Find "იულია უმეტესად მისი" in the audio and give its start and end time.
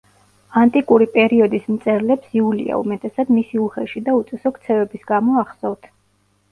2.39-3.63